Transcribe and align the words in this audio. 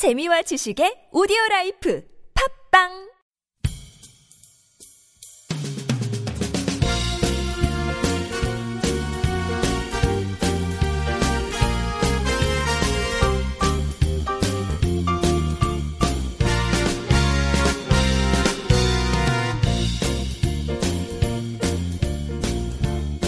재미와 0.00 0.40
지식의 0.40 1.12
오디오 1.12 1.36
라이프 1.50 2.02
팝빵 2.72 2.88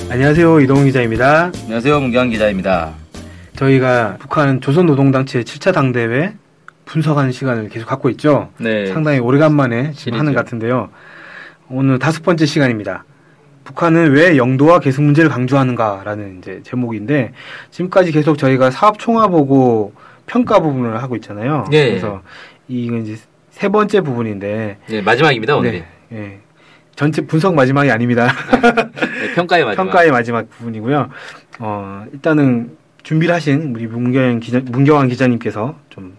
안녕하세요. 0.09 0.61
이동훈 0.61 0.86
기자입니다. 0.86 1.52
안녕하세요. 1.64 2.00
문경환 2.00 2.30
기자입니다. 2.30 2.95
저희가 3.57 4.16
북한 4.18 4.62
조선노동당체 4.62 5.43
7차 5.43 5.75
당대회 5.75 6.41
분석하는 6.85 7.33
시간을 7.33 7.69
계속 7.69 7.87
갖고 7.87 8.09
있죠. 8.11 8.51
네. 8.59 8.87
상당히 8.87 9.19
오래간만에 9.19 9.93
지금 9.93 10.19
하는. 10.19 10.33
것 10.33 10.38
같은데요. 10.45 10.91
오늘 11.69 11.98
다섯 11.98 12.23
번째 12.23 12.47
시간입니다. 12.47 13.05
북한은 13.65 14.12
왜 14.12 14.37
영도와 14.37 14.80
계승 14.80 15.05
문제를 15.05 15.30
강조하는가라는 15.30 16.39
이제 16.39 16.61
제목인데 16.65 17.33
지금까지 17.70 18.12
계속 18.12 18.37
저희가 18.37 18.70
사업 18.70 18.98
총화 18.98 19.29
보고 19.29 19.92
평가 20.27 20.61
부분을 20.61 21.03
하고 21.03 21.16
있잖아요. 21.16 21.66
네. 21.70 21.89
그래서 21.91 22.23
이건 22.69 23.06
이제 23.06 23.17
세 23.51 23.69
번째 23.69 24.01
부분인데 24.01 24.78
네, 24.89 25.03
마지막입니다, 25.03 25.56
오늘이. 25.56 25.84
네, 26.09 26.19
예. 26.19 26.39
전체 26.97 27.23
분석 27.23 27.55
마지막이 27.55 27.91
아닙니다. 27.91 28.28
네, 28.51 29.34
평가의 29.34 29.64
마지막. 29.64 29.84
평가의 29.84 30.11
마지막 30.11 30.51
부분이고요. 30.51 31.09
어, 31.61 32.05
일단은 32.12 32.77
준비를 33.03 33.34
하신 33.34 33.75
우리 33.75 33.87
문경 33.87 34.41
기자, 34.41 34.61
문경환 34.64 35.09
기자님께서 35.09 35.77
좀 35.91 36.17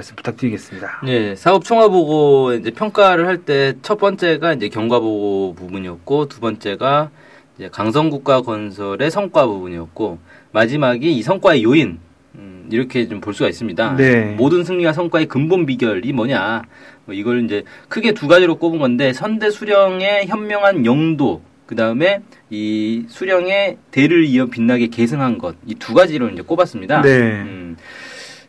말씀 0.00 0.16
부탁드리겠습니다. 0.16 1.02
네, 1.04 1.34
사업 1.36 1.62
총화 1.64 1.88
보고 1.88 2.54
이제 2.54 2.70
평가를 2.70 3.26
할 3.26 3.44
때 3.44 3.74
첫 3.82 3.98
번째가 3.98 4.54
이제 4.54 4.68
경과 4.70 4.98
보고 4.98 5.54
부분이었고 5.54 6.26
두 6.28 6.40
번째가 6.40 7.10
이제 7.56 7.68
강성국가 7.70 8.40
건설의 8.40 9.10
성과 9.10 9.46
부분이었고 9.46 10.18
마지막이 10.52 11.12
이 11.12 11.22
성과의 11.22 11.62
요인 11.64 11.98
음, 12.36 12.66
이렇게 12.72 13.06
좀 13.08 13.20
볼 13.20 13.34
수가 13.34 13.48
있습니다. 13.50 13.96
네. 13.96 14.34
모든 14.36 14.64
승리와 14.64 14.94
성과의 14.94 15.26
근본 15.26 15.66
비결이 15.66 16.12
뭐냐? 16.14 16.62
뭐 17.04 17.14
이걸 17.14 17.44
이제 17.44 17.64
크게 17.88 18.12
두 18.12 18.26
가지로 18.26 18.56
꼽은 18.56 18.78
건데 18.78 19.12
선대 19.12 19.50
수령의 19.50 20.26
현명한 20.28 20.86
영도 20.86 21.42
그 21.66 21.76
다음에 21.76 22.20
이 22.48 23.04
수령의 23.08 23.76
대를 23.90 24.24
이어 24.24 24.46
빛나게 24.46 24.86
계승한 24.88 25.36
것 25.38 25.56
이 25.66 25.74
두 25.74 25.92
가지로 25.92 26.30
이제 26.30 26.40
꼽았습니다. 26.42 27.02
네. 27.02 27.10
음, 27.42 27.76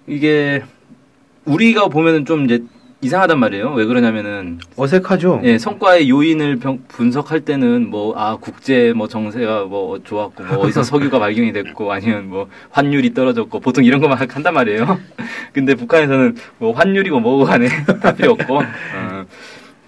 이게 0.07 0.63
우리가 1.45 1.87
보면은 1.87 2.25
좀 2.25 2.45
이제 2.45 2.63
이상하단 3.03 3.39
말이에요. 3.39 3.73
왜 3.73 3.85
그러냐면은 3.85 4.59
어색하죠? 4.75 5.41
예, 5.43 5.57
성과의 5.57 6.07
요인을 6.07 6.57
병- 6.57 6.83
분석할 6.87 7.39
때는 7.41 7.89
뭐, 7.89 8.13
아, 8.15 8.37
국제 8.39 8.93
뭐 8.95 9.07
정세가 9.07 9.63
뭐 9.65 9.99
좋았고, 10.03 10.43
뭐 10.43 10.57
어디서 10.59 10.83
석유가 10.83 11.17
발견이 11.19 11.51
됐고, 11.51 11.91
아니면 11.91 12.29
뭐 12.29 12.47
환율이 12.69 13.15
떨어졌고, 13.15 13.59
보통 13.59 13.83
이런 13.83 13.99
것만 14.01 14.19
한단 14.29 14.53
말이에요. 14.53 14.99
근데 15.51 15.73
북한에서는 15.73 16.35
뭐 16.59 16.73
환율이고 16.73 17.19
뭐고 17.19 17.45
간에 17.45 17.67
다 18.03 18.13
필요 18.13 18.33
없고, 18.33 18.57
어, 18.59 19.25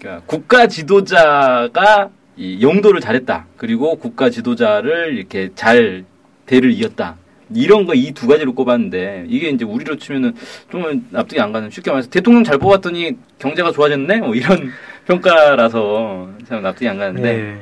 그러니까 0.00 0.22
국가 0.26 0.66
지도자가 0.66 2.10
이 2.36 2.60
용도를 2.62 3.00
잘했다. 3.00 3.46
그리고 3.56 3.94
국가 3.94 4.28
지도자를 4.28 5.16
이렇게 5.16 5.50
잘 5.54 6.04
대를 6.46 6.72
이었다. 6.72 7.14
이런 7.54 7.84
거 7.86 7.92
이 7.94 8.12
두 8.12 8.26
가지로 8.26 8.54
꼽았는데 8.54 9.26
이게 9.28 9.48
이제 9.50 9.64
우리로 9.64 9.96
치면은 9.96 10.34
좀 10.70 11.06
납득이 11.10 11.40
안 11.40 11.52
가는 11.52 11.68
쉽게 11.70 11.90
말해서 11.90 12.08
대통령 12.10 12.44
잘 12.44 12.58
뽑았더니 12.58 13.12
경제가 13.38 13.72
좋아졌네 13.72 14.18
뭐 14.18 14.34
이런 14.34 14.70
평가라서 15.06 16.30
참 16.48 16.62
납득이 16.62 16.88
안 16.88 16.98
가는데 16.98 17.22
네. 17.36 17.60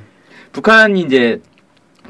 북한이 0.52 1.00
이제 1.02 1.40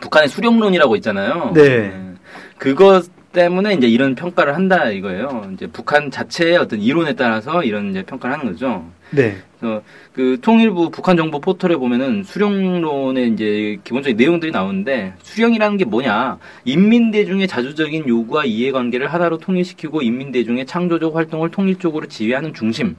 북한의 0.00 0.28
수령론이라고 0.28 0.96
있잖아요. 0.96 1.52
네. 1.54 1.90
음, 1.94 2.18
그것 2.58 3.04
때문에 3.32 3.74
이제 3.74 3.86
이런 3.88 4.14
평가를 4.14 4.54
한다 4.54 4.90
이거예요. 4.90 5.48
이제 5.54 5.66
북한 5.66 6.10
자체의 6.10 6.56
어떤 6.58 6.80
이론에 6.80 7.14
따라서 7.14 7.62
이런 7.62 7.90
이제 7.90 8.02
평가를 8.02 8.36
하는 8.38 8.52
거죠. 8.52 8.84
네. 9.10 9.36
그래서 9.62 9.82
그 10.12 10.38
통일부 10.42 10.90
북한 10.90 11.16
정보 11.16 11.38
포털에 11.38 11.76
보면은 11.76 12.24
수령론의 12.24 13.30
이제 13.30 13.78
기본적인 13.84 14.16
내용들이 14.16 14.50
나오는데 14.50 15.14
수령이라는 15.22 15.76
게 15.76 15.84
뭐냐? 15.84 16.38
인민대중의 16.64 17.46
자주적인 17.46 18.08
요구와 18.08 18.44
이해관계를 18.44 19.06
하나로 19.06 19.38
통일시키고 19.38 20.02
인민대중의 20.02 20.66
창조적 20.66 21.14
활동을 21.14 21.52
통일적으로 21.52 22.06
지휘하는 22.06 22.52
중심. 22.52 22.96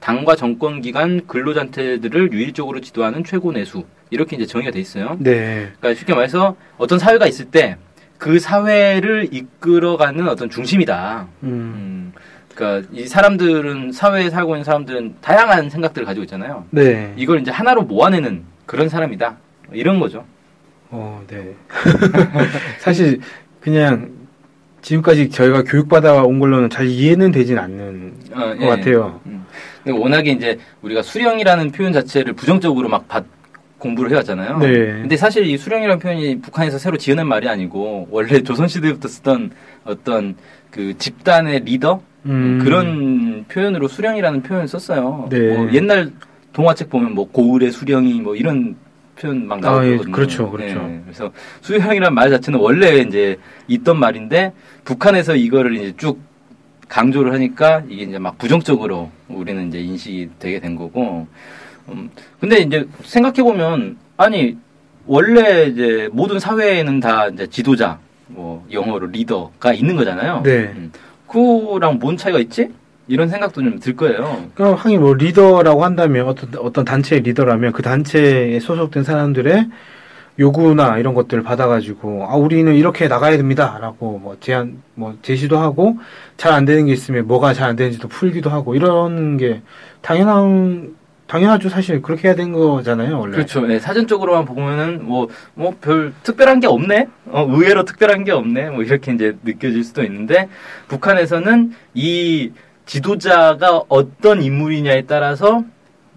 당과 0.00 0.34
정권 0.36 0.80
기관 0.80 1.26
근로단체들을 1.26 2.32
유일적으로 2.32 2.80
지도하는 2.80 3.22
최고 3.24 3.52
내수. 3.52 3.84
이렇게 4.10 4.36
이제 4.36 4.46
정의가 4.46 4.72
돼 4.72 4.80
있어요. 4.80 5.16
네. 5.20 5.70
그러니까 5.78 5.94
쉽게 5.94 6.14
말해서 6.14 6.56
어떤 6.76 6.98
사회가 6.98 7.26
있을 7.26 7.46
때 7.46 7.76
그 8.18 8.40
사회를 8.40 9.28
이끌어가는 9.30 10.28
어떤 10.28 10.50
중심이다. 10.50 11.28
음. 11.44 11.48
음, 11.48 12.12
그러니까 12.58 12.88
이 12.92 13.06
사람들은 13.06 13.92
사회에 13.92 14.30
살고 14.30 14.56
있는 14.56 14.64
사람들은 14.64 15.14
다양한 15.20 15.70
생각들을 15.70 16.04
가지고 16.04 16.24
있잖아요. 16.24 16.64
네. 16.70 17.14
이걸 17.16 17.40
이제 17.40 17.52
하나로 17.52 17.82
모아내는 17.82 18.42
그런 18.66 18.88
사람이다. 18.88 19.36
이런 19.72 20.00
거죠. 20.00 20.24
어, 20.90 21.22
네. 21.28 21.54
사실 22.80 23.20
그냥 23.60 24.10
지금까지 24.82 25.30
저희가 25.30 25.62
교육받아 25.62 26.24
온 26.24 26.40
걸로는 26.40 26.68
잘 26.68 26.86
이해는 26.88 27.30
되진 27.30 27.58
않는 27.58 28.14
어, 28.32 28.56
것 28.56 28.66
같아요. 28.66 29.20
음. 29.26 29.46
근데 29.84 29.96
워낙에 29.96 30.32
이제 30.32 30.58
우리가 30.82 31.02
수령이라는 31.02 31.70
표현 31.70 31.92
자체를 31.92 32.32
부정적으로 32.32 32.88
막 32.88 33.06
받- 33.06 33.24
공부를 33.78 34.10
해왔잖아요. 34.10 34.58
네. 34.58 34.68
근데 34.74 35.16
사실 35.16 35.46
이 35.46 35.56
수령이라는 35.56 36.00
표현이 36.00 36.40
북한에서 36.40 36.78
새로 36.78 36.96
지어낸 36.96 37.28
말이 37.28 37.48
아니고 37.48 38.08
원래 38.10 38.42
조선시대부터 38.42 39.06
쓰던 39.06 39.52
어떤 39.84 40.34
그 40.70 40.96
집단의 40.98 41.60
리더 41.60 42.02
음. 42.26 42.60
그런 42.62 43.44
표현으로 43.48 43.88
수령이라는 43.88 44.42
표현을 44.42 44.68
썼어요. 44.68 45.28
네. 45.30 45.54
뭐 45.54 45.72
옛날 45.72 46.12
동화책 46.52 46.90
보면 46.90 47.14
뭐 47.14 47.30
고을의 47.30 47.70
수령이 47.70 48.20
뭐 48.20 48.34
이런 48.34 48.76
표현 49.16 49.46
막 49.46 49.64
아, 49.64 49.84
예, 49.84 49.90
나오거든요. 49.90 50.12
그렇죠, 50.12 50.50
그렇죠. 50.50 50.82
네, 50.86 51.00
그래서 51.04 51.32
수령이라는 51.60 52.14
말 52.14 52.30
자체는 52.30 52.58
원래 52.58 52.98
이제 52.98 53.36
있던 53.66 53.98
말인데 53.98 54.52
북한에서 54.84 55.36
이거를 55.36 55.76
이제 55.76 55.94
쭉 55.96 56.20
강조를 56.88 57.32
하니까 57.32 57.82
이게 57.88 58.04
이제 58.04 58.18
막 58.18 58.38
부정적으로 58.38 59.10
우리는 59.28 59.68
이제 59.68 59.80
인식이 59.80 60.30
되게 60.38 60.60
된 60.60 60.76
거고. 60.76 61.26
음, 61.90 62.10
근데 62.38 62.58
이제 62.58 62.86
생각해 63.02 63.42
보면 63.42 63.96
아니 64.16 64.56
원래 65.06 65.66
이제 65.66 66.08
모든 66.12 66.38
사회에는 66.38 67.00
다 67.00 67.28
이제 67.28 67.46
지도자 67.46 67.98
뭐 68.28 68.64
영어로 68.70 69.06
리더가 69.08 69.72
있는 69.72 69.96
거잖아요. 69.96 70.42
네. 70.44 70.72
음, 70.76 70.92
그거랑 71.26 71.98
뭔 71.98 72.16
차이가 72.16 72.38
있지? 72.38 72.70
이런 73.06 73.28
생각도 73.28 73.62
좀 73.62 73.78
들 73.80 73.96
거예요. 73.96 74.44
그럼 74.54 74.74
하긴 74.74 75.00
뭐 75.00 75.14
리더라고 75.14 75.82
한다면 75.84 76.28
어떤 76.28 76.50
어떤 76.60 76.84
단체의 76.84 77.22
리더라면 77.22 77.72
그 77.72 77.82
단체에 77.82 78.60
소속된 78.60 79.02
사람들의 79.02 79.68
요구나 80.38 80.98
이런 80.98 81.14
것들을 81.14 81.42
받아가지고 81.42 82.26
아 82.28 82.36
우리는 82.36 82.72
이렇게 82.74 83.08
나가야 83.08 83.36
됩니다라고 83.38 84.18
뭐 84.18 84.36
제안 84.40 84.82
뭐 84.94 85.16
제시도 85.22 85.58
하고 85.58 85.96
잘 86.36 86.52
안 86.52 86.64
되는 86.64 86.86
게 86.86 86.92
있으면 86.92 87.26
뭐가 87.26 87.54
잘 87.54 87.70
안 87.70 87.76
되는지도 87.76 88.08
풀기도 88.08 88.50
하고 88.50 88.74
이런 88.74 89.36
게 89.38 89.62
당연한 90.02 90.94
당연하죠 91.28 91.68
사실 91.68 92.02
그렇게 92.02 92.28
해야 92.28 92.34
되는 92.34 92.52
거잖아요 92.52 93.20
원래 93.20 93.32
그렇죠. 93.36 93.60
네, 93.66 93.78
사전적으로만 93.78 94.44
보면은 94.46 95.04
뭐 95.06 95.28
뭐 95.54 95.74
별 95.80 96.12
특별한 96.22 96.60
게 96.60 96.66
없네. 96.66 97.06
어, 97.26 97.46
의외로 97.48 97.84
특별한 97.84 98.24
게 98.24 98.32
없네. 98.32 98.70
뭐 98.70 98.82
이렇게 98.82 99.12
이제 99.12 99.36
느껴질 99.44 99.84
수도 99.84 100.02
있는데 100.04 100.48
북한에서는 100.88 101.74
이 101.94 102.50
지도자가 102.86 103.82
어떤 103.88 104.42
인물이냐에 104.42 105.02
따라서 105.02 105.62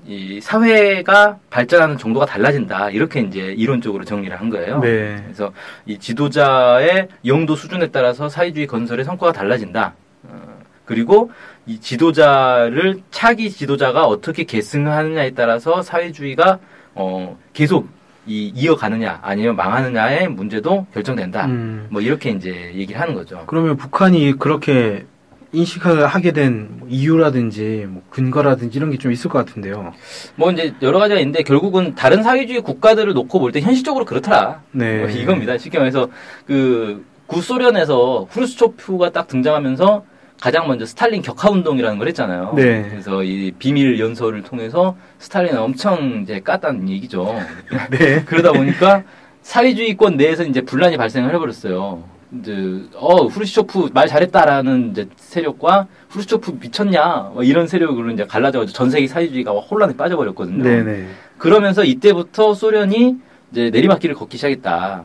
이 0.07 0.39
사회가 0.41 1.37
발전하는 1.49 1.97
정도가 1.97 2.25
달라진다. 2.25 2.89
이렇게 2.91 3.19
이제 3.19 3.53
이론적으로 3.57 4.03
정리를 4.05 4.35
한 4.39 4.49
거예요. 4.49 4.79
네. 4.79 5.21
그래서 5.23 5.51
이 5.85 5.99
지도자의 5.99 7.09
영도 7.25 7.55
수준에 7.55 7.87
따라서 7.91 8.29
사회주의 8.29 8.65
건설의 8.65 9.03
성과가 9.05 9.33
달라진다. 9.33 9.93
어, 10.23 10.59
그리고 10.85 11.29
이 11.71 11.79
지도자를 11.79 12.99
차기 13.11 13.49
지도자가 13.49 14.05
어떻게 14.05 14.43
계승하느냐에 14.43 15.31
따라서 15.31 15.81
사회주의가 15.81 16.59
어, 16.95 17.37
계속 17.53 17.87
이, 18.27 18.51
이어가느냐 18.53 19.19
아니면 19.21 19.55
망하느냐의 19.55 20.27
문제도 20.27 20.85
결정된다. 20.93 21.45
음, 21.45 21.87
뭐 21.89 22.01
이렇게 22.01 22.31
이제 22.31 22.71
얘기를 22.75 22.99
하는 22.99 23.13
거죠. 23.13 23.43
그러면 23.47 23.77
북한이 23.77 24.33
그렇게 24.37 25.05
인식을 25.53 26.07
하게 26.07 26.31
된뭐 26.33 26.87
이유라든지 26.89 27.85
뭐 27.89 28.01
근거라든지 28.09 28.77
이런 28.77 28.91
게 28.91 28.97
좀 28.97 29.11
있을 29.13 29.29
것 29.29 29.39
같은데요. 29.39 29.93
뭐 30.35 30.51
이제 30.51 30.73
여러 30.81 30.99
가지가 30.99 31.19
있는데 31.21 31.43
결국은 31.43 31.95
다른 31.95 32.21
사회주의 32.21 32.59
국가들을 32.61 33.13
놓고 33.13 33.39
볼 33.39 33.51
때 33.53 33.61
현실적으로 33.61 34.03
그렇더라. 34.05 34.61
네. 34.71 34.99
뭐 34.99 35.09
이겁니다. 35.09 35.57
쉽게 35.57 35.77
말해서 35.77 36.09
그 36.45 37.05
구소련에서 37.27 38.27
후르츠초프가 38.29 39.11
딱 39.11 39.27
등장하면서 39.29 40.10
가장 40.41 40.67
먼저 40.67 40.87
스탈린 40.87 41.21
격하 41.21 41.51
운동이라는 41.51 41.99
걸 41.99 42.07
했잖아요. 42.07 42.53
네. 42.55 42.87
그래서 42.89 43.23
이 43.23 43.51
비밀 43.59 43.99
연설을 43.99 44.41
통해서 44.41 44.97
스탈린을 45.19 45.57
엄청 45.59 46.23
이제 46.23 46.39
깠다는 46.39 46.89
얘기죠. 46.89 47.39
네. 47.91 48.23
그러다 48.25 48.51
보니까 48.51 49.03
사회주의권 49.43 50.17
내에서 50.17 50.43
이제 50.43 50.61
분란이 50.61 50.97
발생을 50.97 51.31
해버렸어요. 51.35 52.03
이제 52.39 52.81
어 52.95 53.27
후르시초프 53.27 53.91
말 53.93 54.07
잘했다라는 54.07 54.91
이제 54.91 55.07
세력과 55.15 55.87
후르시초프 56.09 56.57
미쳤냐 56.59 57.31
뭐 57.33 57.43
이런 57.43 57.67
세력으로 57.67 58.09
이제 58.09 58.25
갈라져가지고 58.25 58.75
전 58.75 58.89
세계 58.89 59.05
사회주의가 59.07 59.51
혼란에 59.51 59.95
빠져버렸거든요. 59.95 60.63
네네. 60.63 61.05
그러면서 61.37 61.83
이때부터 61.83 62.55
소련이 62.55 63.17
이제 63.51 63.69
내리막길을 63.69 64.15
걷기 64.15 64.37
시작했다. 64.37 65.03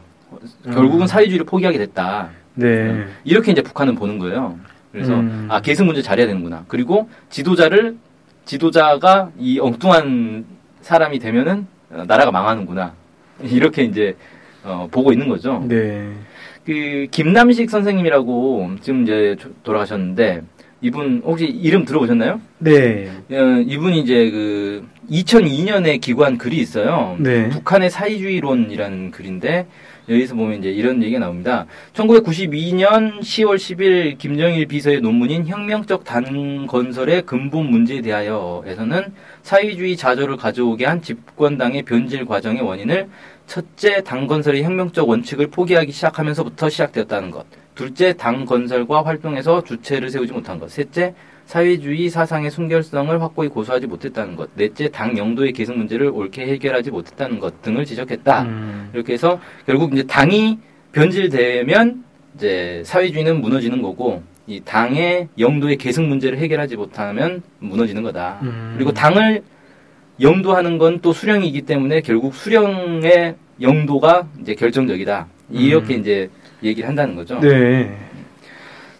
결국은 0.64 1.02
음. 1.02 1.06
사회주의를 1.06 1.44
포기하게 1.44 1.76
됐다. 1.76 2.30
네. 2.54 3.04
이렇게 3.24 3.52
이제 3.52 3.60
북한은 3.60 3.96
보는 3.96 4.18
거예요. 4.18 4.58
그래서 4.96 5.12
음. 5.12 5.46
아 5.50 5.60
계승 5.60 5.84
문제 5.84 6.00
잘해야 6.00 6.26
되는구나. 6.26 6.64
그리고 6.68 7.06
지도자를 7.28 7.96
지도자가 8.46 9.30
이 9.38 9.58
엉뚱한 9.60 10.46
사람이 10.80 11.18
되면은 11.18 11.66
어, 11.90 12.04
나라가 12.06 12.30
망하는구나. 12.30 12.94
이렇게 13.44 13.82
이제 13.82 14.16
어, 14.64 14.88
보고 14.90 15.12
있는 15.12 15.28
거죠. 15.28 15.62
네. 15.68 16.12
그 16.64 17.06
김남식 17.10 17.68
선생님이라고 17.68 18.70
지금 18.80 19.02
이제 19.02 19.36
조- 19.38 19.50
돌아가셨는데 19.62 20.40
이분 20.80 21.20
혹시 21.26 21.44
이름 21.44 21.84
들어보셨나요? 21.84 22.40
네. 22.58 23.10
어, 23.30 23.36
이분이 23.66 24.00
이제 24.00 24.30
그 24.30 24.86
2002년에 25.10 26.00
기고한 26.00 26.38
글이 26.38 26.56
있어요. 26.56 27.16
네. 27.18 27.50
북한의 27.50 27.90
사회주의론이라는 27.90 29.10
글인데 29.10 29.66
여기서 30.08 30.34
보면 30.34 30.58
이제 30.60 30.70
이런 30.70 31.02
얘기가 31.02 31.18
나옵니다. 31.18 31.66
1992년 31.94 33.20
10월 33.20 33.56
10일 33.56 34.18
김정일 34.18 34.66
비서의 34.66 35.00
논문인 35.00 35.46
혁명적 35.46 36.04
당 36.04 36.66
건설의 36.66 37.22
근본 37.22 37.66
문제에 37.70 38.00
대하여에서는 38.00 39.12
사회주의 39.42 39.96
자조를 39.96 40.36
가져오게 40.36 40.86
한 40.86 41.02
집권당의 41.02 41.82
변질 41.82 42.24
과정의 42.24 42.62
원인을 42.62 43.08
첫째 43.46 44.02
당 44.02 44.26
건설의 44.26 44.62
혁명적 44.62 45.08
원칙을 45.08 45.48
포기하기 45.48 45.92
시작하면서부터 45.92 46.68
시작되었다는 46.68 47.30
것. 47.30 47.46
둘째 47.74 48.12
당 48.14 48.44
건설과 48.44 49.04
활동에서 49.04 49.62
주체를 49.62 50.10
세우지 50.10 50.32
못한 50.32 50.58
것. 50.58 50.70
셋째 50.70 51.14
사회주의 51.46 52.08
사상의 52.10 52.50
순결성을 52.50 53.22
확고히 53.22 53.48
고수하지 53.48 53.86
못했다는 53.86 54.36
것. 54.36 54.50
넷째 54.56 54.88
당 54.90 55.16
영도의 55.16 55.52
계승 55.52 55.78
문제를 55.78 56.08
옳게 56.08 56.46
해결하지 56.46 56.90
못했다는 56.90 57.38
것 57.38 57.62
등을 57.62 57.84
지적했다. 57.84 58.42
음. 58.42 58.90
이렇게 58.92 59.12
해서 59.12 59.40
결국 59.64 59.92
이제 59.92 60.02
당이 60.02 60.58
변질되면 60.92 62.04
이제 62.34 62.82
사회주의는 62.84 63.40
무너지는 63.40 63.80
거고 63.80 64.22
이 64.48 64.60
당의 64.60 65.28
영도의 65.38 65.76
계승 65.76 66.08
문제를 66.08 66.38
해결하지 66.38 66.76
못하면 66.76 67.42
무너지는 67.60 68.02
거다. 68.02 68.40
음. 68.42 68.74
그리고 68.76 68.92
당을 68.92 69.42
영도하는 70.20 70.78
건 70.78 70.98
또 71.00 71.12
수령이기 71.12 71.62
때문에 71.62 72.00
결국 72.00 72.34
수령의 72.34 73.36
영도가 73.60 74.28
이제 74.40 74.54
결정적이다. 74.54 75.26
이렇게 75.50 75.94
음. 75.94 76.00
이제 76.00 76.30
얘기를 76.62 76.88
한다는 76.88 77.14
거죠. 77.14 77.38
네. 77.38 77.96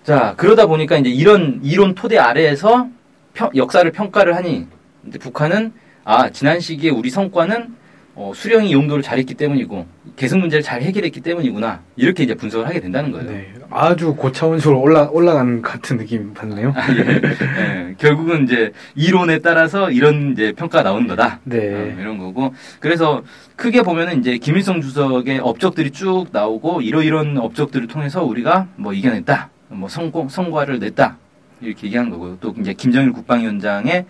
자, 0.06 0.35
그러다 0.37 0.67
보니까 0.67 0.97
이제 0.99 1.11
이런 1.11 1.58
이론 1.64 1.97
토대 1.97 2.17
아래에서 2.17 2.87
평- 3.35 3.50
역사를 3.56 3.91
평가를 3.91 4.37
하니 4.37 4.69
이제 5.08 5.19
북한은 5.19 5.73
아, 6.05 6.31
지난 6.31 6.61
시기에 6.61 6.91
우리 6.91 7.11
성과는 7.11 7.75
어, 8.14 8.31
수령이 8.32 8.73
용도를 8.73 9.03
잘했기 9.03 9.35
때문이고 9.35 9.85
계승 10.14 10.38
문제를 10.38 10.62
잘 10.62 10.81
해결했기 10.81 11.20
때문이구나. 11.23 11.81
이렇게 11.97 12.23
이제 12.23 12.35
분석을 12.37 12.69
하게 12.69 12.79
된다는 12.81 13.11
거예요. 13.11 13.29
네. 13.29 13.53
아주 13.69 14.14
고차원적으로 14.14 14.81
올라 14.81 15.08
올라간 15.11 15.61
같은 15.61 15.97
느낌 15.99 16.32
받네요. 16.35 16.73
아, 16.76 16.87
예. 16.94 17.00
예, 17.00 17.94
결국은 17.99 18.44
이제 18.44 18.70
이론에 18.94 19.41
따라서 19.41 19.91
이런 19.91 20.31
이제 20.32 20.53
평가가 20.53 20.85
나오는 20.85 21.08
거다. 21.08 21.41
네. 21.43 21.75
어, 21.75 22.00
이런 22.00 22.19
거고. 22.19 22.55
그래서 22.79 23.25
크게 23.56 23.82
보면은 23.82 24.20
이제 24.20 24.38
김일성 24.38 24.81
주석의 24.81 25.41
업적들이 25.41 25.91
쭉 25.91 26.26
나오고 26.31 26.81
이러 26.82 27.03
이런 27.03 27.37
업적들을 27.38 27.88
통해서 27.88 28.23
우리가 28.25 28.69
뭐 28.76 28.93
이겨냈다. 28.93 29.50
뭐 29.69 29.89
성공, 29.89 30.29
성과를 30.29 30.79
냈다. 30.79 31.17
이렇게 31.61 31.87
얘기하는 31.87 32.11
거고요. 32.11 32.37
또 32.41 32.55
이제 32.61 32.75
김정일 32.75 33.13
국방위원장의 33.13 34.05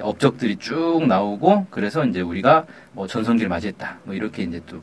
업적들이 0.00 0.56
쭉 0.56 1.04
나오고 1.06 1.66
그래서 1.70 2.04
이제 2.04 2.20
우리가 2.20 2.64
뭐 2.92 3.06
전성기를 3.06 3.48
맞이했다. 3.48 3.98
뭐 4.04 4.14
이렇게 4.14 4.44
이제 4.44 4.60
또 4.66 4.80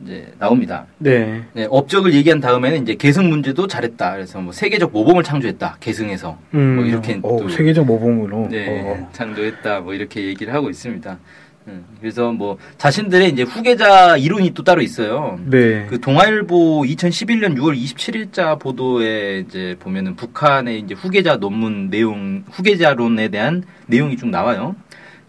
이제 0.00 0.32
나옵니다. 0.38 0.86
네. 0.98 1.42
네, 1.54 1.66
업적을 1.68 2.14
얘기한 2.14 2.38
다음에는 2.40 2.82
이제 2.82 2.94
계승 2.94 3.28
문제도 3.28 3.66
잘했다. 3.66 4.12
그래서 4.12 4.40
뭐 4.40 4.52
세계적 4.52 4.92
모범을 4.92 5.24
창조했다. 5.24 5.78
계승에서. 5.80 6.38
음. 6.54 6.76
뭐 6.76 6.84
이렇게 6.84 7.18
오, 7.22 7.40
또- 7.40 7.48
세계적 7.48 7.84
모범으로. 7.84 8.48
네, 8.50 8.82
어. 8.82 9.08
창조했다. 9.12 9.80
뭐 9.80 9.94
이렇게 9.94 10.24
얘기를 10.24 10.54
하고 10.54 10.70
있습니다. 10.70 11.18
음, 11.68 11.84
그래서 12.00 12.32
뭐 12.32 12.58
자신들의 12.78 13.30
이제 13.30 13.42
후계자 13.42 14.16
이론이 14.16 14.54
또 14.54 14.62
따로 14.62 14.82
있어요. 14.82 15.40
네. 15.44 15.86
그 15.86 16.00
동아일보 16.00 16.82
2011년 16.82 17.56
6월 17.56 17.76
27일자 17.76 18.58
보도에 18.58 19.40
이제 19.40 19.76
보면은 19.80 20.14
북한의 20.14 20.80
이제 20.80 20.94
후계자 20.94 21.36
논문 21.36 21.90
내용, 21.90 22.44
후계자론에 22.50 23.28
대한 23.28 23.64
내용이 23.86 24.16
쭉 24.16 24.28
나와요. 24.28 24.76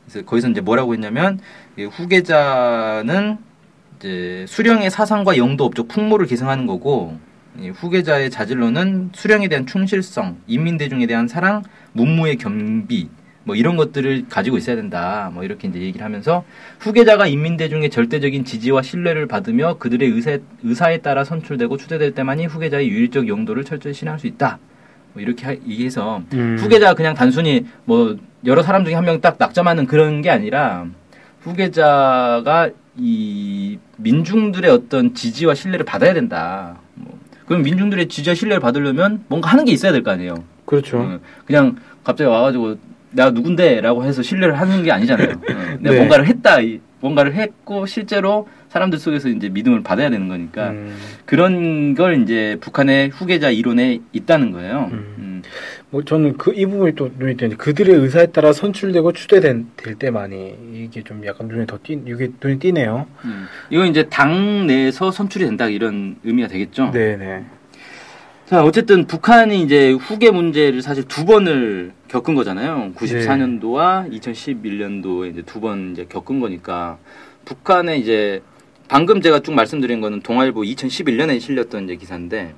그래서 0.06 0.25
거기서 0.25 0.50
이제 0.50 0.62
뭐라고 0.62 0.94
했냐면 0.94 1.39
이 1.78 1.84
후계자는 1.84 3.38
이제 3.98 4.45
수령의 4.48 4.92
사상과 4.92 5.38
영도 5.38 5.66
업적 5.66 5.88
풍모를 5.88 6.28
계승하는 6.28 6.68
거고 6.68 7.18
이 7.60 7.69
후계자의 7.69 8.30
자질로는 8.30 9.10
수령에 9.13 9.48
대한 9.48 9.66
충실성, 9.66 10.38
인민 10.45 10.78
대중에 10.78 11.07
대한 11.07 11.28
사랑, 11.28 11.63
문무의 11.94 12.38
겸비 12.38 13.10
뭐 13.48 13.56
이런 13.56 13.78
것들을 13.78 14.26
가지고 14.30 14.58
있어야 14.58 14.76
된다. 14.76 15.32
뭐 15.34 15.46
이렇게 15.46 15.70
이제 15.70 15.80
얘기를 15.80 16.04
하면서 16.06 16.44
후계자가 16.82 17.28
인민 17.28 17.56
대중의 17.56 17.90
절대적인 17.90 18.44
지지와 18.44 18.82
신뢰를 18.82 19.26
받으며 19.26 19.78
그들의 19.78 20.10
의사, 20.10 20.38
의사에 20.64 20.98
따라 20.98 21.24
선출되고 21.24 21.78
추대될 21.78 22.14
때만이 22.14 22.46
후계자의 22.48 22.90
유일적 22.90 23.30
용도를 23.30 23.64
철저히 23.64 23.94
실행할 23.94 24.20
수 24.20 24.28
있다. 24.28 24.60
뭐 25.14 25.22
이렇게 25.24 25.46
하- 25.46 25.54
얘기해서 25.54 26.24
음. 26.34 26.58
후계자가 26.60 26.94
그냥 26.94 27.14
단순히 27.16 27.66
뭐 27.86 28.18
여러 28.46 28.62
사람 28.64 28.84
중에 28.84 28.94
한 28.96 29.06
명 29.06 29.22
딱 29.22 29.38
낙점하는 29.40 29.88
그런 29.88 30.22
게 30.22 30.30
아니라 30.30 30.86
후계자가 31.40 32.70
이 32.98 33.78
민중들의 33.96 34.70
어떤 34.70 35.14
지지와 35.14 35.56
신뢰를 35.56 35.86
받아야 35.86 36.14
된다. 36.14 36.76
뭐 36.96 37.18
그럼 37.46 37.62
민중들의 37.64 38.10
지지와 38.10 38.36
신뢰를 38.36 38.60
받으려면 38.60 39.24
뭔가 39.30 39.50
하는 39.52 39.64
게 39.64 39.72
있어야 39.72 39.94
될 39.94 40.04
거 40.04 40.12
아니에요. 40.12 40.44
그렇죠. 40.66 40.98
어, 41.00 41.20
그냥 41.46 41.78
갑자기 42.04 42.30
와가지고 42.30 42.76
내가 43.18 43.31
누군데라고 43.31 44.04
해서 44.06 44.22
신뢰를 44.22 44.60
하는 44.60 44.84
게 44.84 44.91
아니잖아요. 44.91 45.30
어, 45.32 45.41
내가 45.82 45.91
네. 45.91 45.96
뭔가를 45.98 46.27
했다, 46.27 46.62
이- 46.62 46.80
뭔가를 47.00 47.34
했고 47.36 47.86
실제로 47.86 48.48
사람들 48.70 48.98
속에서 49.00 49.30
이제 49.30 49.50
믿음을 49.50 49.82
받아야 49.84 50.10
되는 50.10 50.27
거니까 50.27 50.70
음. 50.72 50.96
그런 51.25 51.94
걸 51.96 52.22
이제 52.24 52.58
북한의 52.62 53.10
후계자 53.10 53.50
이론에 53.50 54.00
있다는 54.13 54.51
거예요. 54.51 54.89
음. 54.91 55.15
음. 55.18 55.41
뭐 55.89 56.03
저는 56.03 56.38
그 56.38 56.51
이 56.56 56.65
부분이 56.65 56.94
또 56.96 57.10
눈에 57.18 57.36
띄는데 57.36 57.56
그들의 57.58 57.96
의사에 57.96 58.27
따라 58.27 58.51
선출되고 58.51 59.13
추대된 59.13 59.68
될 59.77 59.96
때만이 59.96 60.56
이게 60.74 61.01
좀 61.03 61.24
약간 61.25 61.48
눈에 61.48 61.65
더 61.65 61.77
띄, 61.82 61.94
이게 62.06 62.30
눈에 62.44 62.58
띄네요. 62.60 63.06
음. 63.25 63.46
이건 63.70 63.88
이제 63.88 64.03
당 64.10 64.68
내에서 64.68 65.12
선출이 65.12 65.46
된다 65.46 65.68
이런 65.70 66.18
의미가 66.24 66.48
되겠죠. 66.50 66.91
네네. 66.91 67.46
자, 68.48 68.63
어쨌든 68.63 69.06
북한이 69.08 69.62
이제 69.62 69.92
후계 69.92 70.32
문제를 70.32 70.82
사실 70.82 71.04
두 71.04 71.25
번을 71.25 71.92
겪은 72.08 72.34
거잖아요. 72.36 72.94
94년도와 72.96 74.10
2011년도에 74.22 75.32
이제 75.32 75.42
두 75.42 75.60
번 75.60 75.92
이제 75.92 76.06
겪은 76.08 76.39
거니까 76.39 76.98
북한의 77.44 78.00
이제 78.00 78.42
방금 78.88 79.20
제가 79.22 79.42
쭉 79.42 79.54
말씀드린 79.54 80.00
거는 80.00 80.22
동아일보 80.22 80.62
2011년에 80.62 81.42
실렸던 81.42 81.84
이제 81.86 81.96
기사인데 81.98 82.54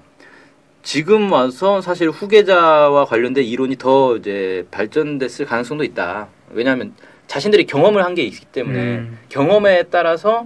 지금 0.83 1.31
와서 1.31 1.81
사실 1.81 2.09
후계자와 2.09 3.05
관련된 3.05 3.43
이론이 3.43 3.77
더 3.77 4.15
이제 4.17 4.67
발전됐을 4.69 5.47
가능성도 5.47 5.83
있다. 5.83 6.27
왜냐하면 6.51 6.93
자신들이 7.25 7.65
경험을 7.65 8.03
한 8.05 8.13
게 8.13 8.23
있기 8.23 8.45
때문에 8.45 8.79
음. 8.79 9.17
경험에 9.29 9.83
따라서 9.89 10.45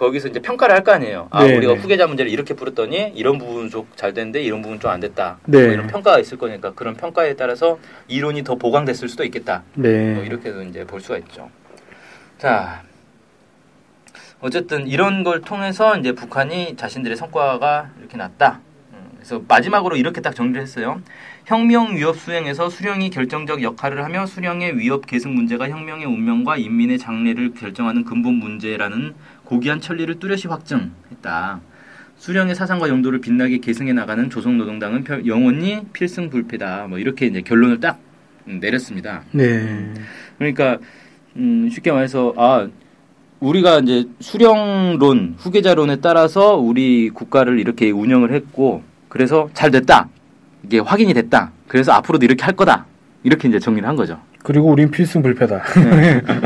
거기서 0.00 0.28
이제 0.28 0.40
평가를 0.40 0.74
할 0.74 0.82
거 0.82 0.92
아니에요. 0.92 1.28
아, 1.30 1.44
네, 1.44 1.54
우리가 1.58 1.74
네. 1.74 1.78
후계자 1.78 2.06
문제를 2.06 2.32
이렇게 2.32 2.54
부렸더니 2.54 3.12
이런 3.14 3.36
부분 3.36 3.68
좀잘 3.68 4.14
됐는데 4.14 4.42
이런 4.42 4.62
부분 4.62 4.80
좀 4.80 4.90
안 4.90 4.98
됐다. 4.98 5.36
네. 5.44 5.62
뭐 5.66 5.72
이런 5.74 5.86
평가가 5.88 6.18
있을 6.18 6.38
거니까 6.38 6.72
그런 6.72 6.94
평가에 6.96 7.36
따라서 7.36 7.78
이론이 8.08 8.42
더 8.42 8.54
보강됐을 8.54 9.08
수도 9.10 9.24
있겠다. 9.24 9.62
네. 9.74 10.14
뭐 10.14 10.24
이렇게도 10.24 10.62
이제 10.62 10.84
볼 10.86 11.02
수가 11.02 11.18
있죠. 11.18 11.50
자, 12.38 12.82
어쨌든 14.40 14.86
이런 14.88 15.22
걸 15.22 15.42
통해서 15.42 15.96
이제 15.98 16.12
북한이 16.12 16.76
자신들의 16.76 17.14
성과가 17.18 17.90
이렇게 17.98 18.16
났다. 18.16 18.60
음, 18.94 19.10
그래서 19.16 19.42
마지막으로 19.46 19.96
이렇게 19.96 20.22
딱 20.22 20.34
정리를 20.34 20.62
했어요. 20.62 21.02
혁명 21.44 21.94
위협 21.96 22.16
수행에서 22.16 22.70
수령이 22.70 23.10
결정적 23.10 23.62
역할을 23.62 24.02
하며 24.02 24.24
수령의 24.24 24.78
위협 24.78 25.04
계승 25.06 25.34
문제가 25.34 25.68
혁명의 25.68 26.06
운명과 26.06 26.56
인민의 26.56 26.98
장래를 26.98 27.52
결정하는 27.52 28.04
근본 28.04 28.36
문제라는 28.36 29.14
고귀한 29.50 29.80
천리를 29.80 30.20
뚜렷이 30.20 30.46
확증했다. 30.46 31.60
수령의 32.18 32.54
사상과 32.54 32.88
용도를 32.88 33.20
빛나게 33.20 33.58
계승해 33.58 33.92
나가는 33.92 34.30
조선 34.30 34.58
노동당은 34.58 35.02
펴- 35.02 35.26
영원히 35.26 35.80
필승불패다. 35.92 36.86
뭐 36.88 36.98
이렇게 37.00 37.26
이제 37.26 37.40
결론을 37.42 37.80
딱 37.80 37.98
음, 38.46 38.60
내렸습니다. 38.60 39.22
네. 39.32 39.92
그러니까 40.38 40.78
음, 41.34 41.68
쉽게 41.68 41.90
말해서 41.90 42.32
아 42.36 42.68
우리가 43.40 43.80
이제 43.80 44.04
수령론 44.20 45.34
후계자론에 45.38 45.96
따라서 45.96 46.54
우리 46.56 47.10
국가를 47.10 47.58
이렇게 47.58 47.90
운영을 47.90 48.32
했고 48.32 48.84
그래서 49.08 49.50
잘 49.52 49.72
됐다 49.72 50.08
이게 50.62 50.78
확인이 50.78 51.12
됐다 51.12 51.50
그래서 51.66 51.90
앞으로도 51.92 52.24
이렇게 52.24 52.44
할 52.44 52.54
거다 52.54 52.86
이렇게 53.24 53.48
이제 53.48 53.58
정리를 53.58 53.88
한 53.88 53.96
거죠. 53.96 54.20
그리고 54.42 54.70
우린 54.70 54.90
필승 54.90 55.22
불패다. 55.22 55.62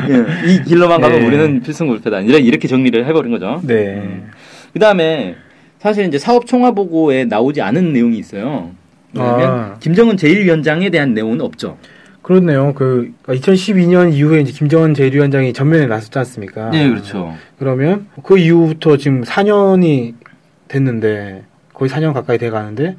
예, 0.08 0.50
이 0.50 0.62
길로만 0.64 1.00
가면 1.00 1.20
네. 1.20 1.26
우리는 1.26 1.60
필승 1.62 1.86
불패다 1.88 2.20
이렇게 2.20 2.44
이렇게 2.44 2.68
정리를 2.68 3.06
해버린 3.06 3.30
거죠. 3.30 3.60
네. 3.64 4.22
그 4.72 4.78
다음에 4.78 5.36
사실 5.78 6.06
이제 6.06 6.18
사업 6.18 6.46
총화 6.46 6.72
보고에 6.72 7.24
나오지 7.24 7.62
않은 7.62 7.92
내용이 7.92 8.18
있어요. 8.18 8.70
왜냐면 9.12 9.48
아. 9.48 9.76
김정은 9.78 10.16
제1위원장에 10.16 10.90
대한 10.90 11.14
내용은 11.14 11.40
없죠. 11.40 11.78
그렇네요. 12.22 12.72
그 12.74 13.12
2012년 13.26 14.12
이후에 14.12 14.40
이제 14.40 14.50
김정은 14.50 14.94
제1위원장이 14.94 15.54
전면에 15.54 15.86
나섰지 15.86 16.18
않습니까? 16.20 16.70
네, 16.70 16.88
그렇죠. 16.88 17.34
그러면 17.58 18.06
그 18.22 18.38
이후부터 18.38 18.96
지금 18.96 19.22
4년이 19.22 20.14
됐는데 20.68 21.44
거의 21.74 21.90
4년 21.90 22.14
가까이 22.14 22.38
돼 22.38 22.48
가는데 22.50 22.96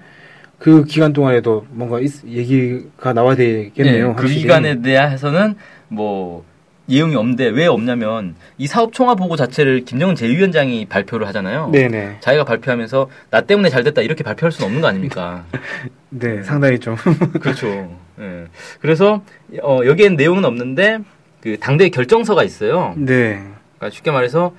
그 0.59 0.83
기간 0.85 1.13
동안에도 1.13 1.65
뭔가 1.69 1.99
있- 1.99 2.25
얘기가 2.25 3.13
나와야 3.13 3.35
되겠네요. 3.35 4.09
네, 4.09 4.15
그. 4.15 4.27
기간에 4.27 4.81
대해서는 4.81 5.55
뭐 5.89 6.43
내용이 6.87 7.15
없는데 7.15 7.47
왜 7.47 7.65
없냐면 7.65 8.35
이 8.57 8.67
사업 8.67 8.93
총화 8.93 9.15
보고 9.15 9.35
자체를 9.35 9.85
김정은 9.85 10.15
제1위원장이 10.15 10.87
발표를 10.87 11.27
하잖아요. 11.27 11.69
네네. 11.71 12.17
자기가 12.19 12.45
발표하면서 12.45 13.09
나 13.31 13.41
때문에 13.41 13.69
잘 13.69 13.83
됐다 13.83 14.01
이렇게 14.01 14.23
발표할 14.23 14.51
수는 14.51 14.67
없는 14.67 14.81
거 14.81 14.87
아닙니까? 14.87 15.45
네, 16.09 16.43
상당히 16.43 16.79
좀. 16.79 16.95
그렇죠. 17.41 17.67
예. 18.19 18.45
그래서 18.81 19.23
어, 19.61 19.79
여기엔 19.83 20.15
내용은 20.15 20.45
없는데 20.45 20.99
그 21.41 21.57
당대 21.59 21.89
결정서가 21.89 22.43
있어요. 22.43 22.93
네. 22.97 23.41
그러니까 23.77 23.89
쉽게 23.89 24.11
말해서 24.11 24.53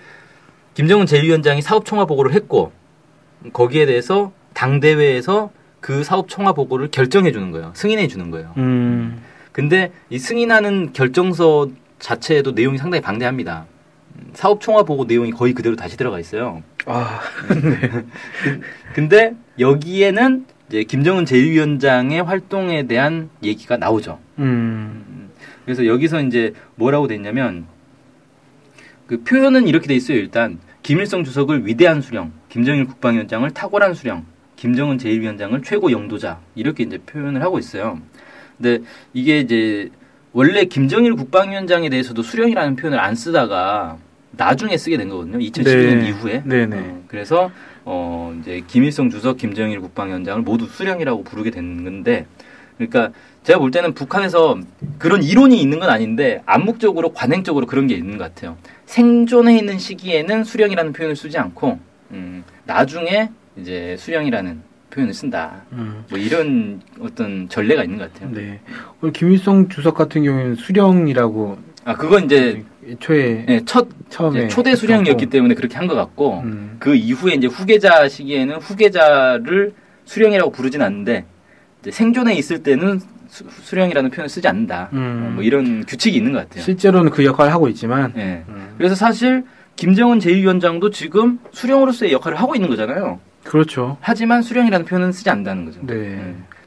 김정은 0.74 1.06
제1위원장이 1.06 1.62
사업 1.62 1.84
총화 1.84 2.04
보고를 2.04 2.32
했고 2.32 2.72
거기에 3.52 3.86
대해서 3.86 4.32
당대회에서 4.52 5.50
그 5.86 6.02
사업 6.02 6.28
총화 6.28 6.52
보고를 6.52 6.88
결정해 6.90 7.30
주는 7.30 7.52
거예요. 7.52 7.70
승인해 7.76 8.08
주는 8.08 8.32
거예요. 8.32 8.52
음. 8.56 9.22
근데 9.52 9.92
이 10.10 10.18
승인하는 10.18 10.92
결정서 10.92 11.68
자체에도 12.00 12.50
내용이 12.50 12.76
상당히 12.76 13.00
방대합니다. 13.00 13.66
음, 14.16 14.30
사업 14.32 14.60
총화 14.60 14.82
보고 14.82 15.04
내용이 15.04 15.30
거의 15.30 15.52
그대로 15.52 15.76
다시 15.76 15.96
들어가 15.96 16.18
있어요. 16.18 16.64
아, 16.86 17.20
근데 18.96 19.36
여기에는 19.60 20.46
이제 20.66 20.82
김정은 20.82 21.24
제1위원장의 21.24 22.24
활동에 22.24 22.88
대한 22.88 23.30
얘기가 23.44 23.76
나오죠. 23.76 24.18
음. 24.40 25.30
그래서 25.64 25.86
여기서 25.86 26.20
이제 26.22 26.52
뭐라고 26.74 27.06
돼 27.06 27.14
있냐면 27.14 27.64
그 29.06 29.22
표현은 29.22 29.68
이렇게 29.68 29.86
돼 29.86 29.94
있어요. 29.94 30.18
일단 30.18 30.58
김일성 30.82 31.22
주석을 31.22 31.64
위대한 31.64 32.00
수령, 32.00 32.32
김정일 32.48 32.86
국방위원장을 32.86 33.48
탁월한 33.52 33.94
수령, 33.94 34.26
김정은 34.56 34.96
제1위원장을 34.98 35.62
최고 35.64 35.92
영도자 35.92 36.40
이렇게 36.54 36.82
이제 36.82 36.98
표현을 36.98 37.42
하고 37.42 37.58
있어요. 37.58 38.00
근데 38.56 38.84
이게 39.12 39.40
이제 39.40 39.90
원래 40.32 40.64
김정일 40.64 41.14
국방위원장에 41.14 41.88
대해서도 41.88 42.22
수령이라는 42.22 42.76
표현을 42.76 42.98
안 42.98 43.14
쓰다가 43.14 43.98
나중에 44.32 44.76
쓰게 44.76 44.96
된 44.96 45.08
거거든요. 45.08 45.38
2012년 45.38 46.00
네. 46.00 46.08
이후에. 46.08 46.42
네네. 46.44 46.76
어, 46.76 47.02
그래서 47.08 47.50
어 47.84 48.36
이제 48.40 48.62
김일성 48.66 49.08
주석, 49.08 49.36
김정일 49.36 49.80
국방위원장을 49.80 50.42
모두 50.42 50.66
수령이라고 50.66 51.22
부르게 51.24 51.50
된 51.50 51.84
건데, 51.84 52.26
그러니까 52.76 53.12
제가 53.44 53.58
볼 53.58 53.70
때는 53.70 53.94
북한에서 53.94 54.58
그런 54.98 55.22
이론이 55.22 55.60
있는 55.60 55.78
건 55.78 55.88
아닌데 55.88 56.42
암묵적으로 56.46 57.12
관행적으로 57.12 57.66
그런 57.66 57.86
게 57.86 57.94
있는 57.94 58.18
것 58.18 58.24
같아요. 58.24 58.56
생존해 58.86 59.56
있는 59.56 59.78
시기에는 59.78 60.44
수령이라는 60.44 60.92
표현을 60.92 61.16
쓰지 61.16 61.38
않고 61.38 61.78
음, 62.10 62.44
나중에 62.64 63.30
이제 63.56 63.96
수령이라는 63.98 64.60
표현을 64.90 65.14
쓴다. 65.14 65.62
음. 65.72 66.04
뭐 66.08 66.18
이런 66.18 66.80
어떤 67.00 67.48
전례가 67.48 67.84
있는 67.84 67.98
것 67.98 68.12
같아요. 68.12 68.30
네. 68.32 68.60
오늘 69.00 69.12
김일성 69.12 69.68
주석 69.68 69.94
같은 69.94 70.22
경우에는 70.22 70.54
수령이라고 70.54 71.58
아 71.84 71.94
그건 71.94 72.24
이제 72.24 72.64
애초에 72.88 73.46
예, 73.48 73.60
첫 73.64 73.88
처음에 74.08 74.48
초대 74.48 74.74
수령이었기 74.74 75.26
때문에 75.26 75.54
그렇게 75.54 75.76
한 75.76 75.86
것 75.86 75.94
같고 75.94 76.40
음. 76.40 76.76
그 76.78 76.94
이후에 76.94 77.34
이제 77.34 77.46
후계자 77.46 78.08
시기에는 78.08 78.56
후계자를 78.56 79.74
수령이라고 80.04 80.50
부르진 80.52 80.82
않는데 80.82 81.24
생존에 81.90 82.34
있을 82.34 82.62
때는 82.62 83.00
수, 83.28 83.74
령이라는 83.76 84.10
표현을 84.10 84.28
쓰지 84.28 84.46
않는다. 84.48 84.88
음. 84.92 85.26
어, 85.26 85.30
뭐 85.34 85.42
이런 85.42 85.84
규칙이 85.84 86.16
있는 86.16 86.32
것 86.32 86.38
같아요. 86.40 86.62
실제로는 86.62 87.10
그 87.10 87.24
역할을 87.24 87.52
하고 87.52 87.68
있지만 87.68 88.12
예. 88.16 88.44
음. 88.48 88.74
그래서 88.78 88.94
사실 88.94 89.44
김정은 89.74 90.20
제1위원장도 90.20 90.92
지금 90.92 91.38
수령으로서의 91.52 92.12
역할을 92.12 92.38
하고 92.40 92.54
있는 92.54 92.68
거잖아요. 92.68 93.20
그렇죠. 93.46 93.96
하지만 94.00 94.42
수령이라는 94.42 94.86
표현은 94.86 95.12
쓰지 95.12 95.30
않는다는 95.30 95.64
거죠. 95.66 95.80
네. 95.86 95.94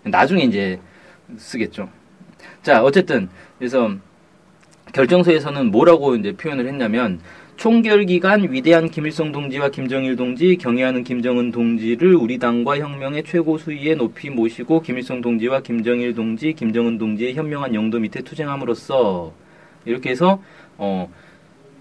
예. 0.06 0.10
나중에 0.10 0.44
이제 0.44 0.80
쓰겠죠. 1.38 1.90
자, 2.64 2.82
어쨌든 2.84 3.30
그래서 3.58 3.92
결정서에서는 4.94 5.72
뭐라고 5.72 6.16
이제 6.16 6.32
표현을 6.34 6.68
했냐면 6.68 7.20
총결 7.58 8.06
기간 8.06 8.50
위대한 8.52 8.90
김일성 8.90 9.34
동지와 9.34 9.70
김정일 9.70 10.16
동지 10.16 10.56
경애하는 10.56 11.04
김정은 11.04 11.52
동지를 11.52 12.16
우리 12.16 12.40
당과 12.40 12.80
혁명의 12.80 13.24
최고 13.26 13.58
수위에 13.58 13.96
높이 13.96 14.30
모시고 14.30 14.82
김일성 14.82 15.20
동지와 15.20 15.60
김정일 15.60 16.16
동지, 16.16 16.54
김정은 16.54 16.98
동지의 16.98 17.34
현명한 17.34 17.76
영도 17.76 18.00
밑에 18.00 18.22
투쟁함으로써 18.22 19.34
이렇게 19.84 20.12
해서 20.12 20.42
어 20.78 21.10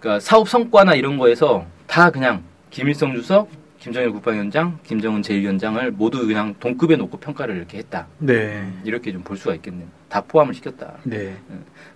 그러니까 0.00 0.18
사업 0.18 0.48
성과나 0.48 0.96
이런 0.96 1.16
거에서 1.16 1.64
다 1.86 2.10
그냥 2.10 2.42
김일성 2.70 3.14
주석, 3.14 3.48
김정일 3.80 4.10
국방위원장, 4.10 4.78
김정은 4.84 5.22
제1위원장을 5.22 5.90
모두 5.92 6.26
그냥 6.26 6.54
동급에 6.58 6.96
놓고 6.96 7.18
평가를 7.18 7.56
이렇게 7.56 7.78
했다. 7.78 8.08
네. 8.18 8.68
이렇게 8.84 9.12
좀 9.12 9.22
볼 9.22 9.36
수가 9.36 9.54
있겠네요. 9.56 9.86
다 10.08 10.20
포함을 10.20 10.54
시켰다. 10.54 10.94
네. 11.04 11.34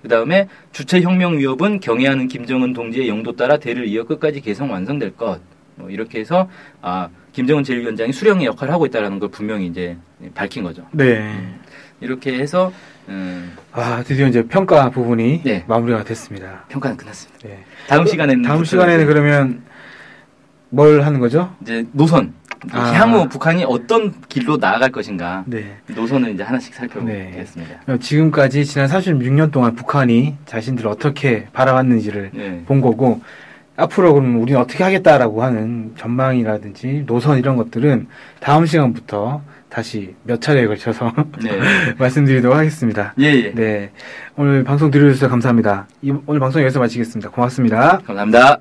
그 0.02 0.08
다음에 0.08 0.48
주체 0.70 1.00
혁명 1.00 1.38
위협은 1.38 1.80
경애하는 1.80 2.28
김정은 2.28 2.72
동지의 2.72 3.08
영도 3.08 3.34
따라 3.34 3.56
대를 3.56 3.86
이어 3.86 4.04
끝까지 4.04 4.40
개성 4.40 4.70
완성될 4.70 5.16
것. 5.16 5.40
뭐 5.76 5.88
이렇게 5.90 6.20
해서 6.20 6.48
아 6.82 7.08
김정은 7.32 7.62
제1위원장이 7.62 8.12
수령의 8.12 8.46
역할을 8.46 8.72
하고 8.72 8.84
있다라는 8.86 9.18
걸 9.18 9.30
분명히 9.30 9.66
이제 9.66 9.96
밝힌 10.34 10.62
거죠. 10.62 10.86
네. 10.92 11.34
이렇게 12.00 12.38
해서 12.38 12.72
음, 13.08 13.56
아, 13.72 14.02
드디어 14.06 14.28
이제 14.28 14.42
평가 14.46 14.90
부분이 14.90 15.42
네. 15.44 15.64
마무리가 15.66 16.04
됐습니다. 16.04 16.64
평가는 16.68 16.96
끝났습니다. 16.96 17.48
네. 17.48 17.64
다음 17.88 18.06
시간에는 18.06 18.42
다음 18.42 18.62
시간에는 18.64 19.06
그러면 19.06 19.62
뭘 20.74 21.02
하는 21.02 21.20
거죠? 21.20 21.54
이제 21.60 21.84
노선 21.92 22.32
아. 22.72 22.78
향후 22.92 23.28
북한이 23.28 23.64
어떤 23.68 24.12
길로 24.28 24.56
나아갈 24.56 24.90
것인가 24.90 25.44
네. 25.46 25.76
노선을 25.94 26.32
이제 26.32 26.42
하나씩 26.42 26.70
네. 26.72 26.76
살펴보겠습니다. 26.78 27.74
어, 27.88 27.96
지금까지 27.98 28.64
지난 28.64 28.88
36년 28.88 29.50
동안 29.50 29.74
북한이 29.74 30.36
자신들을 30.46 30.88
어떻게 30.88 31.46
바라봤는지를 31.52 32.30
네. 32.32 32.62
본 32.66 32.80
거고 32.80 33.20
앞으로 33.76 34.14
그럼 34.14 34.40
우리는 34.40 34.60
어떻게 34.60 34.82
하겠다라고 34.84 35.42
하는 35.42 35.92
전망이라든지 35.96 37.04
노선 37.06 37.38
이런 37.38 37.56
것들은 37.56 38.06
다음 38.40 38.64
시간부터 38.64 39.42
다시 39.68 40.14
몇 40.24 40.40
차례에 40.40 40.66
걸쳐서 40.66 41.12
네. 41.42 41.58
말씀드리도록 41.98 42.56
하겠습니다. 42.56 43.14
예, 43.18 43.24
예. 43.26 43.52
네. 43.54 43.90
오늘 44.36 44.64
방송 44.64 44.90
들어주셔서 44.90 45.28
감사합니다. 45.28 45.86
이- 46.02 46.12
오늘 46.26 46.40
방송 46.40 46.62
여기서 46.62 46.78
마치겠습니다. 46.80 47.30
고맙습니다. 47.30 47.98
감사합니다. 48.06 48.60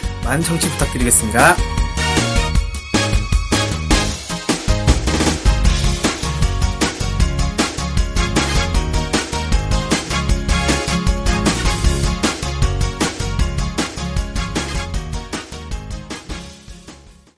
많은 0.23 0.43
청취 0.43 0.69
부탁드리겠습니다. 0.69 1.80